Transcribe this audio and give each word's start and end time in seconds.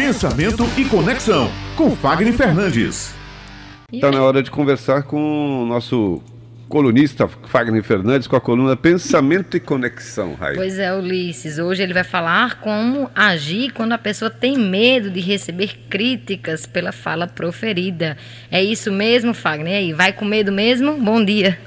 Pensamento 0.00 0.64
e 0.78 0.84
Conexão, 0.86 1.50
com 1.76 1.94
Fagner 1.94 2.32
Fernandes. 2.32 3.14
Está 3.92 4.10
na 4.10 4.22
hora 4.22 4.42
de 4.42 4.50
conversar 4.50 5.02
com 5.02 5.62
o 5.62 5.66
nosso 5.66 6.22
colunista 6.70 7.28
Fagner 7.28 7.82
Fernandes 7.82 8.26
com 8.26 8.34
a 8.34 8.40
coluna 8.40 8.74
Pensamento 8.74 9.58
e 9.58 9.60
Conexão, 9.60 10.32
Raio. 10.32 10.56
Pois 10.56 10.78
é, 10.78 10.90
Ulisses. 10.90 11.58
Hoje 11.58 11.82
ele 11.82 11.92
vai 11.92 12.02
falar 12.02 12.60
como 12.60 13.10
agir 13.14 13.74
quando 13.74 13.92
a 13.92 13.98
pessoa 13.98 14.30
tem 14.30 14.58
medo 14.58 15.10
de 15.10 15.20
receber 15.20 15.78
críticas 15.90 16.64
pela 16.64 16.92
fala 16.92 17.26
proferida. 17.26 18.16
É 18.50 18.62
isso 18.62 18.90
mesmo, 18.90 19.34
Fagner? 19.34 19.74
E 19.74 19.76
aí, 19.76 19.92
vai 19.92 20.14
com 20.14 20.24
medo 20.24 20.50
mesmo? 20.50 20.94
Bom 20.94 21.22
dia. 21.22 21.58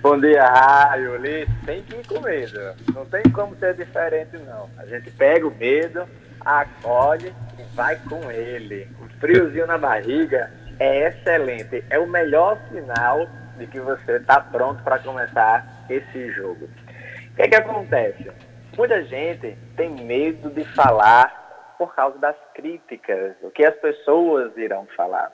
Bom 0.00 0.20
dia, 0.20 0.44
Raio, 0.44 1.14
Ulisses. 1.14 1.48
Tem 1.66 1.82
que 1.82 1.96
ir 1.96 2.06
com 2.06 2.20
medo. 2.20 2.60
Não 2.94 3.04
tem 3.06 3.22
como 3.32 3.56
ser 3.56 3.74
diferente, 3.74 4.36
não. 4.46 4.70
A 4.78 4.86
gente 4.86 5.10
pega 5.10 5.44
o 5.44 5.52
medo, 5.58 6.02
acolhe 6.44 7.34
e 7.58 7.62
vai 7.74 7.98
com 8.08 8.30
ele. 8.30 8.88
O 9.00 9.20
friozinho 9.20 9.66
na 9.66 9.78
barriga 9.78 10.50
é 10.78 11.08
excelente. 11.08 11.84
É 11.90 11.98
o 11.98 12.06
melhor 12.06 12.58
sinal 12.70 13.26
de 13.56 13.66
que 13.66 13.80
você 13.80 14.16
está 14.16 14.40
pronto 14.40 14.82
para 14.82 14.98
começar 14.98 15.64
esse 15.88 16.30
jogo. 16.32 16.66
O 16.66 17.36
que, 17.36 17.42
é 17.42 17.48
que 17.48 17.54
acontece? 17.56 18.30
Muita 18.76 19.02
gente 19.04 19.56
tem 19.76 19.90
medo 19.90 20.50
de 20.50 20.64
falar 20.74 21.74
por 21.78 21.94
causa 21.94 22.18
das 22.18 22.36
críticas, 22.54 23.34
o 23.42 23.50
que 23.50 23.64
as 23.64 23.74
pessoas 23.76 24.56
irão 24.56 24.86
falar. 24.96 25.32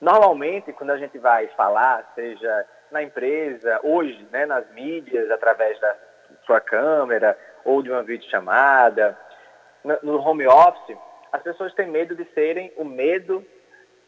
Normalmente, 0.00 0.72
quando 0.72 0.90
a 0.90 0.96
gente 0.96 1.18
vai 1.18 1.46
falar, 1.48 2.10
seja 2.14 2.66
na 2.90 3.02
empresa, 3.02 3.78
hoje, 3.82 4.26
né, 4.32 4.46
nas 4.46 4.68
mídias, 4.72 5.30
através 5.30 5.78
da 5.80 5.94
sua 6.46 6.60
câmera 6.60 7.36
ou 7.64 7.82
de 7.82 7.90
uma 7.90 8.02
videochamada, 8.02 9.16
no 10.02 10.20
home 10.20 10.46
office, 10.46 10.96
as 11.32 11.42
pessoas 11.42 11.72
têm 11.74 11.88
medo 11.88 12.14
de 12.14 12.24
serem 12.34 12.72
o 12.76 12.84
medo, 12.84 13.44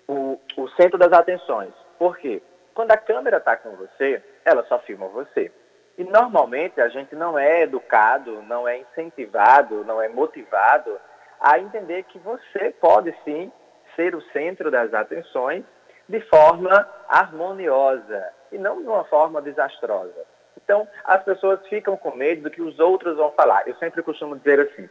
o, 0.08 0.38
o 0.56 0.68
centro 0.70 0.98
das 0.98 1.12
atenções. 1.12 1.72
Por 1.98 2.16
quê? 2.18 2.42
Quando 2.74 2.90
a 2.90 2.96
câmera 2.96 3.36
está 3.36 3.56
com 3.56 3.76
você, 3.76 4.22
ela 4.44 4.64
só 4.64 4.78
filma 4.80 5.06
você. 5.08 5.52
E 5.96 6.04
normalmente 6.04 6.80
a 6.80 6.88
gente 6.88 7.14
não 7.14 7.38
é 7.38 7.62
educado, 7.62 8.42
não 8.42 8.66
é 8.66 8.78
incentivado, 8.78 9.84
não 9.84 10.00
é 10.00 10.08
motivado 10.08 10.98
a 11.40 11.58
entender 11.58 12.04
que 12.04 12.18
você 12.18 12.70
pode 12.80 13.14
sim 13.24 13.52
ser 13.94 14.14
o 14.14 14.22
centro 14.32 14.70
das 14.70 14.94
atenções 14.94 15.64
de 16.08 16.20
forma 16.22 16.88
harmoniosa 17.08 18.32
e 18.50 18.58
não 18.58 18.80
de 18.80 18.88
uma 18.88 19.04
forma 19.04 19.42
desastrosa. 19.42 20.24
Então, 20.56 20.88
as 21.04 21.22
pessoas 21.22 21.60
ficam 21.68 21.96
com 21.96 22.14
medo 22.14 22.42
do 22.42 22.50
que 22.50 22.62
os 22.62 22.78
outros 22.78 23.16
vão 23.16 23.32
falar. 23.32 23.66
Eu 23.66 23.74
sempre 23.76 24.02
costumo 24.02 24.36
dizer 24.36 24.60
assim: 24.60 24.88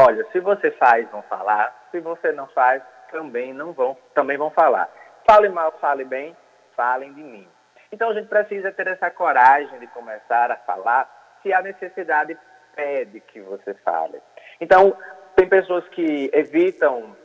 olha, 0.00 0.26
se 0.32 0.40
você 0.40 0.70
faz, 0.72 1.08
vão 1.10 1.22
falar. 1.22 1.88
Se 1.90 2.00
você 2.00 2.32
não 2.32 2.46
faz, 2.48 2.82
também 3.10 3.52
não 3.52 3.72
vão, 3.72 3.96
também 4.14 4.36
vão 4.36 4.50
falar. 4.50 4.88
Fale 5.26 5.48
mal, 5.48 5.72
fale 5.80 6.04
bem, 6.04 6.36
falem 6.76 7.12
de 7.12 7.22
mim. 7.22 7.48
Então 7.90 8.10
a 8.10 8.14
gente 8.14 8.28
precisa 8.28 8.70
ter 8.72 8.86
essa 8.86 9.10
coragem 9.10 9.78
de 9.78 9.86
começar 9.88 10.50
a 10.50 10.56
falar 10.56 11.38
se 11.42 11.52
a 11.52 11.62
necessidade 11.62 12.36
pede 12.74 13.20
que 13.20 13.40
você 13.40 13.74
fale. 13.74 14.20
Então, 14.60 14.96
tem 15.34 15.48
pessoas 15.48 15.86
que 15.88 16.30
evitam 16.32 17.16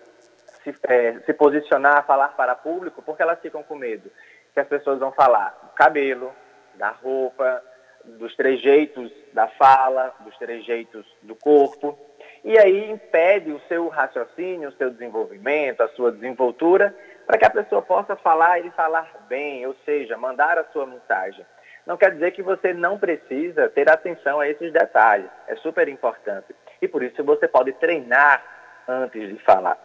se, 0.64 0.74
é, 0.84 1.20
se 1.26 1.34
posicionar, 1.34 2.06
falar 2.06 2.30
para 2.30 2.56
público, 2.56 3.02
porque 3.02 3.22
elas 3.22 3.40
ficam 3.40 3.62
com 3.64 3.76
medo 3.76 4.10
que 4.54 4.60
as 4.60 4.68
pessoas 4.68 5.00
vão 5.00 5.12
falar 5.12 5.58
do 5.64 5.70
cabelo, 5.70 6.32
da 6.76 6.90
roupa, 6.90 7.62
dos 8.06 8.36
trejeitos 8.36 9.12
da 9.34 9.48
fala, 9.48 10.14
dos 10.20 10.38
trejeitos 10.38 11.06
do 11.22 11.36
corpo. 11.36 11.98
E 12.44 12.58
aí 12.60 12.92
impede 12.92 13.52
o 13.52 13.62
seu 13.70 13.88
raciocínio, 13.88 14.70
o 14.70 14.74
seu 14.74 14.90
desenvolvimento, 14.92 15.82
a 15.82 15.88
sua 15.90 16.12
desenvoltura 16.12 16.94
para 17.26 17.38
que 17.38 17.46
a 17.46 17.50
pessoa 17.50 17.82
possa 17.82 18.16
falar 18.18 18.60
e 18.66 18.70
falar 18.72 19.26
bem, 19.30 19.66
ou 19.66 19.74
seja, 19.86 20.18
mandar 20.18 20.58
a 20.58 20.66
sua 20.66 20.86
mensagem. 20.86 21.46
Não 21.86 21.98
quer 21.98 22.12
dizer 22.12 22.32
que 22.32 22.42
você 22.42 22.74
não 22.74 22.98
precisa 22.98 23.70
ter 23.70 23.90
atenção 23.90 24.40
a 24.40 24.48
esses 24.48 24.72
detalhes, 24.72 25.30
é 25.48 25.56
super 25.58 25.88
importante. 25.88 26.54
E 26.82 26.88
por 26.88 27.02
isso 27.02 27.24
você 27.24 27.48
pode 27.48 27.72
treinar 27.74 28.44
antes 28.88 29.30
de 29.30 29.38
falar. 29.44 29.78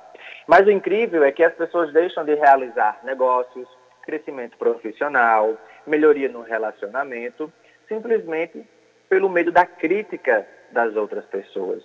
Mas 0.47 0.66
o 0.66 0.70
incrível 0.70 1.22
é 1.22 1.30
que 1.30 1.44
as 1.44 1.54
pessoas 1.54 1.92
deixam 1.92 2.24
de 2.24 2.34
realizar 2.34 3.00
negócios, 3.04 3.68
crescimento 4.02 4.56
profissional, 4.56 5.56
melhoria 5.86 6.28
no 6.28 6.42
relacionamento, 6.42 7.52
simplesmente 7.86 8.66
pelo 9.08 9.28
medo 9.28 9.52
da 9.52 9.64
crítica 9.64 10.47
das 10.72 10.97
outras 10.97 11.24
pessoas. 11.26 11.82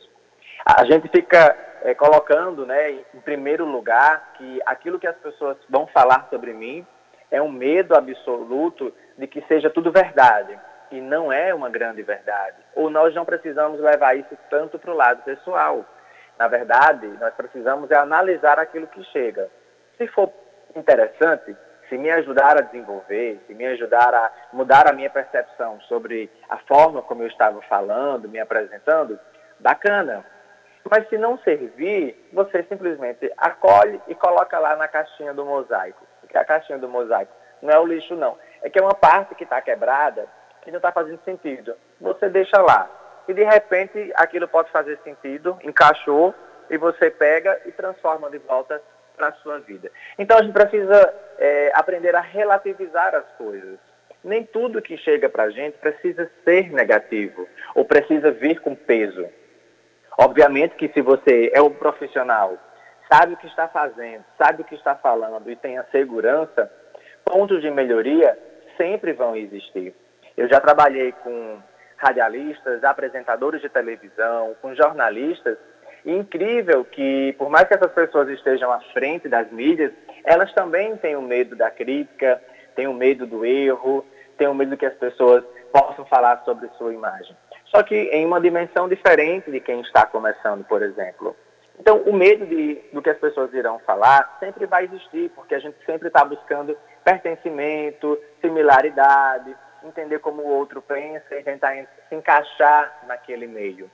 A 0.66 0.86
gente 0.86 1.10
fica 1.10 1.56
é, 1.82 1.94
colocando 1.94 2.66
né, 2.66 2.92
em 2.92 3.20
primeiro 3.24 3.66
lugar 3.66 4.34
que 4.38 4.62
aquilo 4.66 5.00
que 5.00 5.08
as 5.08 5.18
pessoas 5.18 5.58
vão 5.70 5.86
falar 5.88 6.28
sobre 6.30 6.54
mim 6.54 6.86
é 7.30 7.42
um 7.42 7.52
medo 7.52 7.96
absoluto 7.96 8.94
de 9.18 9.28
que 9.28 9.42
seja 9.48 9.70
tudo 9.70 9.92
verdade. 9.92 10.58
E 10.92 11.02
não 11.02 11.34
é 11.34 11.54
uma 11.54 11.70
grande 11.70 12.02
verdade. 12.04 12.58
Ou 12.76 12.90
nós 12.90 13.14
não 13.16 13.26
precisamos 13.26 13.80
levar 13.82 14.16
isso 14.16 14.38
tanto 14.50 14.78
para 14.78 14.92
o 14.92 14.96
lado 14.96 15.24
pessoal. 15.24 15.84
Na 16.38 16.48
verdade, 16.48 17.08
nós 17.20 17.34
precisamos 17.34 17.92
é 17.92 17.98
analisar 17.98 18.60
aquilo 18.60 18.88
que 18.88 19.04
chega. 19.06 19.50
Se 19.98 20.08
for 20.08 20.32
interessante, 20.76 21.56
se 21.90 21.98
me 21.98 22.10
ajudar 22.12 22.58
a 22.58 22.62
desenvolver, 22.62 23.42
se 23.48 23.54
me 23.54 23.66
ajudar 23.66 24.14
a 24.14 24.32
mudar 24.54 24.90
a 24.90 24.94
minha 24.94 25.10
percepção 25.10 25.80
sobre 25.82 26.30
a 26.50 26.58
forma 26.60 27.02
como 27.02 27.24
eu 27.24 27.28
estava 27.28 27.62
falando, 27.64 28.30
me 28.30 28.40
apresentando, 28.40 29.20
bacana. 29.60 30.24
Mas 30.90 31.08
se 31.10 31.18
não 31.18 31.38
servir, 31.40 32.16
você 32.32 32.64
simplesmente 32.64 33.32
acolhe 33.38 34.02
e 34.08 34.16
coloca 34.16 34.60
lá 34.60 34.76
na 34.76 34.88
caixinha 34.88 35.34
do 35.34 35.46
mosaico. 35.46 36.06
Porque 36.22 36.38
a 36.38 36.46
caixinha 36.46 36.78
do 36.78 36.90
mosaico 36.90 37.32
não 37.62 37.74
é 37.74 37.80
o 37.80 37.86
lixo, 37.86 38.16
não. 38.16 38.38
É 38.62 38.70
que 38.70 38.78
é 38.78 38.82
uma 38.82 38.94
parte 38.94 39.36
que 39.36 39.44
está 39.44 39.62
quebrada 39.62 40.28
que 40.64 40.72
não 40.72 40.78
está 40.78 40.92
fazendo 40.92 41.20
sentido. 41.24 41.76
Você 42.00 42.30
deixa 42.30 42.62
lá. 42.62 42.90
E 43.28 43.34
de 43.34 43.44
repente 43.44 44.12
aquilo 44.16 44.48
pode 44.48 44.72
fazer 44.72 44.98
sentido, 45.04 45.58
encaixou, 45.64 46.34
e 46.70 46.78
você 46.78 47.10
pega 47.12 47.60
e 47.66 47.72
transforma 47.72 48.30
de 48.30 48.38
volta 48.40 48.82
para 49.16 49.28
a 49.28 49.34
sua 49.34 49.60
vida. 49.60 49.92
Então 50.18 50.38
a 50.38 50.42
gente 50.42 50.54
precisa 50.54 51.14
é, 51.38 51.72
aprender 51.76 52.16
a 52.16 52.22
relativizar 52.22 53.14
as 53.14 53.26
coisas. 53.38 53.78
Nem 54.24 54.46
tudo 54.46 54.82
que 54.82 54.98
chega 54.98 55.30
para 55.30 55.44
a 55.44 55.50
gente 55.50 55.78
precisa 55.78 56.30
ser 56.44 56.72
negativo 56.72 57.48
ou 57.76 57.84
precisa 57.84 58.32
vir 58.32 58.62
com 58.62 58.74
peso. 58.74 59.28
Obviamente 60.18 60.76
que 60.76 60.90
se 60.90 61.02
você 61.02 61.52
é 61.54 61.62
um 61.62 61.72
profissional, 61.72 62.58
sabe 63.12 63.34
o 63.34 63.38
que 63.38 63.48
está 63.48 63.68
fazendo, 63.68 64.24
sabe 64.38 64.62
o 64.62 64.66
que 64.66 64.76
está 64.76 64.96
falando 64.96 65.50
e 65.50 65.56
tem 65.56 65.78
a 65.78 65.84
segurança, 65.86 66.72
pontos 67.26 67.62
de 67.62 67.72
melhoria 67.72 68.38
sempre 68.78 69.14
vão 69.14 69.36
existir. 69.36 69.94
Eu 70.38 70.48
já 70.48 70.60
trabalhei 70.60 71.12
com 71.24 71.58
radialistas, 71.98 72.84
apresentadores 72.84 73.62
de 73.62 73.70
televisão, 73.70 74.56
com 74.62 74.76
jornalistas, 74.76 75.58
e 76.06 76.12
incrível 76.12 76.84
que, 76.84 77.34
por 77.38 77.50
mais 77.50 77.68
que 77.68 77.74
essas 77.74 77.92
pessoas 77.94 78.28
estejam 78.30 78.72
à 78.72 78.80
frente 78.94 79.30
das 79.30 79.50
mídias, 79.52 79.92
elas 80.26 80.52
também 80.54 80.98
têm 80.98 81.16
o 81.16 81.22
medo 81.22 81.56
da 81.56 81.72
crítica, 81.72 82.42
têm 82.76 82.88
o 82.88 82.94
medo 82.94 83.26
do 83.26 83.46
erro, 83.46 84.06
têm 84.38 84.48
o 84.48 84.54
medo 84.54 84.76
que 84.76 84.86
as 84.86 84.96
pessoas 84.96 85.44
possam 85.72 86.06
falar 86.06 86.44
sobre 86.44 86.68
sua 86.78 86.94
imagem 86.94 87.36
só 87.74 87.82
que 87.82 87.96
em 87.96 88.26
uma 88.26 88.40
dimensão 88.40 88.88
diferente 88.88 89.50
de 89.50 89.60
quem 89.60 89.82
está 89.82 90.06
começando, 90.06 90.64
por 90.66 90.84
exemplo. 90.84 91.36
Então, 91.80 91.98
o 92.04 92.14
medo 92.14 92.46
de, 92.46 92.76
do 92.94 93.02
que 93.02 93.10
as 93.10 93.18
pessoas 93.18 93.52
irão 93.54 93.80
falar 93.80 94.38
sempre 94.40 94.68
vai 94.68 94.86
existir, 94.86 95.32
porque 95.36 95.56
a 95.56 95.60
gente 95.60 95.76
sempre 95.86 96.08
está 96.08 96.24
buscando 96.24 96.78
pertencimento, 97.04 98.18
similaridade, 98.40 99.56
entender 99.84 100.20
como 100.20 100.44
o 100.44 100.48
outro 100.48 100.82
pensa 100.84 101.36
e 101.36 101.44
tentar 101.44 101.74
se 102.08 102.16
encaixar 102.16 103.06
naquele 103.08 103.48
meio. 103.48 103.90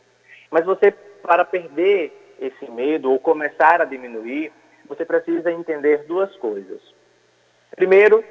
Mas 0.51 0.65
você, 0.65 0.91
para 0.91 1.45
perder 1.45 2.35
esse 2.39 2.69
medo 2.69 3.11
ou 3.11 3.19
começar 3.19 3.81
a 3.81 3.85
diminuir, 3.85 4.51
você 4.87 5.05
precisa 5.05 5.51
entender 5.51 6.05
duas 6.05 6.35
coisas. 6.37 6.81
Primeiro, 7.75 8.23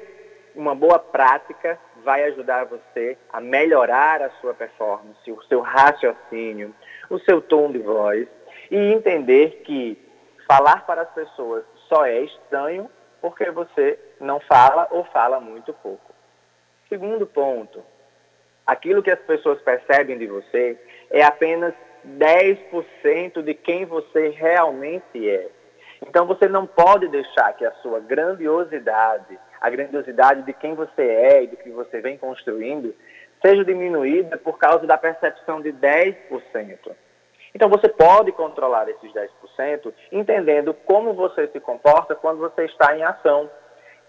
uma 0.55 0.75
boa 0.75 0.99
prática 0.99 1.79
vai 2.03 2.23
ajudar 2.23 2.65
você 2.65 3.17
a 3.31 3.39
melhorar 3.39 4.21
a 4.21 4.29
sua 4.41 4.53
performance, 4.53 5.31
o 5.31 5.41
seu 5.43 5.61
raciocínio, 5.61 6.73
o 7.09 7.19
seu 7.19 7.41
tom 7.41 7.71
de 7.71 7.79
voz 7.79 8.27
e 8.71 8.77
entender 8.77 9.61
que 9.63 9.97
falar 10.47 10.85
para 10.85 11.01
as 11.01 11.09
pessoas 11.11 11.63
só 11.87 12.05
é 12.05 12.21
estranho 12.21 12.89
porque 13.21 13.49
você 13.51 13.99
não 14.19 14.39
fala 14.39 14.87
ou 14.91 15.03
fala 15.05 15.39
muito 15.39 15.73
pouco. 15.73 16.13
Segundo 16.87 17.27
ponto, 17.27 17.83
aquilo 18.65 19.03
que 19.03 19.11
as 19.11 19.19
pessoas 19.19 19.61
percebem 19.61 20.17
de 20.17 20.27
você 20.27 20.79
é 21.11 21.23
apenas 21.23 21.73
10% 22.05 23.41
de 23.43 23.53
quem 23.53 23.85
você 23.85 24.29
realmente 24.29 25.29
é. 25.29 25.49
Então 26.01 26.25
você 26.25 26.47
não 26.47 26.65
pode 26.65 27.07
deixar 27.09 27.53
que 27.53 27.65
a 27.65 27.73
sua 27.75 27.99
grandiosidade, 27.99 29.37
a 29.61 29.69
grandiosidade 29.69 30.43
de 30.43 30.53
quem 30.53 30.73
você 30.73 31.01
é 31.01 31.43
e 31.43 31.47
do 31.47 31.57
que 31.57 31.69
você 31.69 32.01
vem 32.01 32.17
construindo 32.17 32.95
seja 33.41 33.63
diminuída 33.63 34.37
por 34.37 34.57
causa 34.57 34.85
da 34.85 34.97
percepção 34.97 35.61
de 35.61 35.71
10%. 35.71 36.15
Então 37.53 37.69
você 37.69 37.89
pode 37.89 38.31
controlar 38.31 38.87
esses 38.89 39.11
10% 39.11 39.93
entendendo 40.11 40.73
como 40.73 41.13
você 41.13 41.47
se 41.47 41.59
comporta 41.59 42.15
quando 42.15 42.39
você 42.39 42.65
está 42.65 42.95
em 42.95 43.03
ação. 43.03 43.49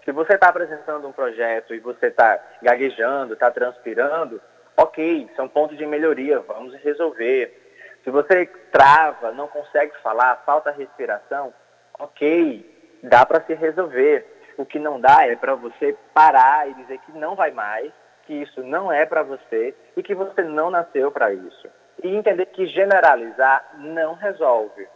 Se 0.05 0.11
você 0.11 0.33
está 0.33 0.49
apresentando 0.49 1.07
um 1.07 1.11
projeto 1.11 1.73
e 1.73 1.79
você 1.79 2.07
está 2.07 2.39
gaguejando, 2.61 3.33
está 3.33 3.51
transpirando, 3.51 4.41
ok, 4.75 5.29
são 5.35 5.47
pontos 5.47 5.77
de 5.77 5.85
melhoria, 5.85 6.39
vamos 6.39 6.73
resolver. 6.75 7.57
Se 8.03 8.09
você 8.09 8.47
trava, 8.71 9.31
não 9.31 9.47
consegue 9.47 9.93
falar, 10.01 10.41
falta 10.45 10.71
respiração, 10.71 11.53
ok, 11.99 12.99
dá 13.03 13.25
para 13.25 13.41
se 13.41 13.53
resolver. 13.53 14.25
O 14.61 14.65
que 14.65 14.77
não 14.77 15.01
dá 15.01 15.25
é 15.25 15.35
para 15.35 15.55
você 15.55 15.97
parar 16.13 16.69
e 16.69 16.75
dizer 16.75 16.99
que 16.99 17.11
não 17.13 17.33
vai 17.35 17.49
mais, 17.49 17.91
que 18.27 18.33
isso 18.43 18.61
não 18.61 18.91
é 18.91 19.07
para 19.07 19.23
você 19.23 19.73
e 19.97 20.03
que 20.03 20.13
você 20.13 20.43
não 20.43 20.69
nasceu 20.69 21.11
para 21.11 21.33
isso. 21.33 21.67
E 22.03 22.15
entender 22.15 22.45
que 22.45 22.67
generalizar 22.67 23.71
não 23.79 24.13
resolve. 24.13 24.87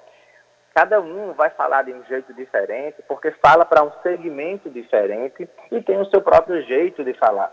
Cada 0.71 1.01
um 1.01 1.33
vai 1.33 1.49
falar 1.49 1.81
de 1.81 1.93
um 1.93 2.03
jeito 2.03 2.31
diferente, 2.35 3.01
porque 3.07 3.31
fala 3.31 3.65
para 3.65 3.83
um 3.83 3.91
segmento 4.03 4.69
diferente 4.69 5.49
e 5.71 5.81
tem 5.81 5.99
o 5.99 6.05
seu 6.11 6.21
próprio 6.21 6.61
jeito 6.61 7.03
de 7.03 7.15
falar. 7.15 7.51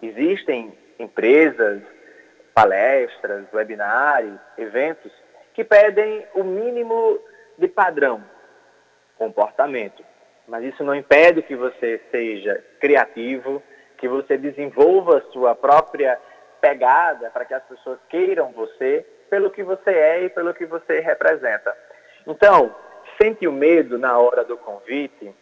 Existem 0.00 0.78
empresas, 0.96 1.82
palestras, 2.54 3.52
webinários, 3.52 4.38
eventos 4.56 5.10
que 5.54 5.64
pedem 5.64 6.24
o 6.34 6.44
mínimo 6.44 7.18
de 7.58 7.66
padrão, 7.66 8.22
comportamento. 9.16 10.04
Mas 10.48 10.64
isso 10.64 10.82
não 10.82 10.94
impede 10.94 11.42
que 11.42 11.54
você 11.54 12.00
seja 12.10 12.64
criativo, 12.80 13.62
que 13.98 14.08
você 14.08 14.38
desenvolva 14.38 15.22
sua 15.32 15.54
própria 15.54 16.18
pegada 16.60 17.30
para 17.30 17.44
que 17.44 17.54
as 17.54 17.62
pessoas 17.64 17.98
queiram 18.08 18.50
você 18.52 19.04
pelo 19.28 19.50
que 19.50 19.62
você 19.62 19.90
é 19.90 20.24
e 20.24 20.30
pelo 20.30 20.54
que 20.54 20.64
você 20.64 21.00
representa. 21.00 21.76
Então, 22.26 22.74
sente 23.20 23.46
o 23.46 23.52
medo 23.52 23.98
na 23.98 24.18
hora 24.18 24.42
do 24.42 24.56
convite, 24.56 25.34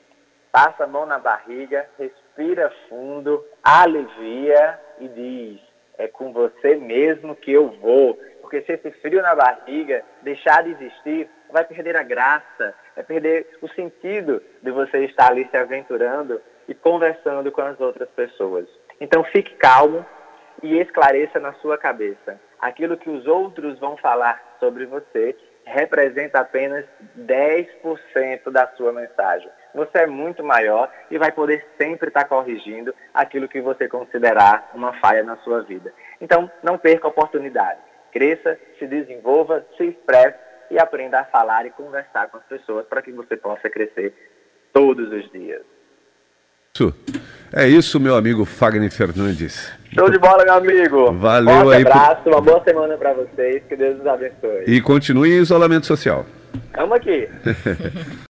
passa 0.51 0.85
a 0.85 0.89
mão 0.89 1.07
na 1.07 1.19
barriga, 1.19 1.89
respira 1.99 2.73
fundo, 2.89 3.45
alivia 3.63 4.81
e 4.99 5.09
diz: 5.09 5.61
é 5.99 6.09
com 6.09 6.33
você 6.33 6.77
mesmo 6.77 7.37
que 7.37 7.53
eu 7.53 7.69
vou. 7.81 8.19
Porque 8.41 8.63
se 8.63 8.73
esse 8.73 8.91
frio 9.01 9.23
na 9.23 9.35
barriga 9.35 10.05
deixar 10.23 10.63
de 10.63 10.71
existir, 10.71 11.29
vai 11.51 11.65
perder 11.65 11.97
a 11.97 12.03
graça, 12.03 12.75
vai 12.95 13.05
perder 13.05 13.59
o 13.61 13.69
sentido 13.69 14.43
de 14.63 14.71
você 14.71 15.05
estar 15.05 15.31
ali 15.31 15.49
se 15.51 15.57
aventurando 15.57 16.41
e 16.69 16.75
conversando 16.75 17.51
com 17.53 17.61
as 17.61 17.81
outras 17.81 18.09
pessoas. 18.11 18.67
Então 19.01 19.23
fique 19.25 19.55
calmo 19.57 20.05
e 20.63 20.79
esclareça 20.79 21.39
na 21.39 21.53
sua 21.55 21.77
cabeça. 21.77 22.41
Aquilo 22.59 22.97
que 22.97 23.11
os 23.11 23.27
outros 23.27 23.79
vão 23.79 23.97
falar 23.97 24.57
sobre 24.59 24.87
você 24.87 25.37
representa 25.67 26.39
apenas 26.39 26.85
10% 27.19 28.51
da 28.51 28.69
sua 28.77 28.93
mensagem. 28.93 29.51
Você 29.75 29.99
é 29.99 30.07
muito 30.07 30.43
maior 30.43 30.91
e 31.11 31.19
vai 31.19 31.33
poder 31.33 31.67
sempre 31.77 32.09
estar 32.09 32.25
corrigindo 32.25 32.95
aquilo 33.13 33.49
que 33.49 33.61
você 33.61 33.89
considerar 33.89 34.71
uma 34.75 34.93
falha 35.01 35.25
na 35.25 35.37
sua 35.39 35.63
vida. 35.63 35.93
Então, 36.21 36.51
não 36.63 36.79
perca 36.79 37.07
a 37.07 37.11
oportunidade. 37.11 37.81
Cresça, 38.13 38.59
se 38.79 38.87
desenvolva, 38.87 39.67
se 39.77 39.85
expresse 39.85 40.39
e 40.71 40.79
aprenda 40.79 41.21
a 41.21 41.25
falar 41.25 41.67
e 41.67 41.71
conversar 41.71 42.29
com 42.29 42.37
as 42.39 42.45
pessoas 42.45 42.87
para 42.87 43.03
que 43.03 43.13
você 43.13 43.37
possa 43.37 43.69
crescer 43.71 44.15
todos 44.73 45.11
os 45.13 45.31
dias. 45.31 45.63
Isso. 46.75 46.95
É 47.53 47.67
isso, 47.67 47.99
meu 47.99 48.17
amigo 48.17 48.45
Fagner 48.45 48.91
Fernandes. 48.91 49.73
Show 49.95 50.11
de 50.11 50.19
bola, 50.19 50.45
meu 50.45 50.55
amigo. 50.55 51.13
Valeu 51.13 51.63
Forte 51.63 51.77
aí. 51.77 51.83
abraço, 51.83 52.23
por... 52.23 52.33
uma 52.35 52.41
boa 52.43 52.63
semana 52.65 52.97
para 52.99 53.15
vocês. 53.15 53.63
Que 53.69 53.77
Deus 53.77 53.97
nos 53.99 54.07
abençoe. 54.07 54.65
E 54.67 54.81
continue 54.83 55.33
em 55.33 55.41
isolamento 55.41 55.87
social. 55.87 56.27
Estamos 56.67 56.97
aqui. 56.97 57.29